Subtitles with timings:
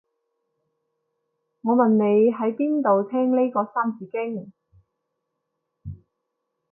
[1.61, 4.51] 我問你喺邊度聽呢個三字經